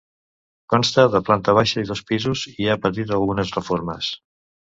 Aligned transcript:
Consta 0.73 1.03
de 1.15 1.21
planta 1.27 1.55
baixa 1.57 1.83
i 1.83 1.87
dos 1.89 2.01
pisos 2.13 2.47
i, 2.53 2.55
ha 2.73 2.79
patit 2.87 3.15
algunes 3.19 3.53
reformes. 3.61 4.11